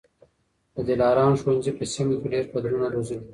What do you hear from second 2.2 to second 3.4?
کي ډېر کدرونه روزلي دي.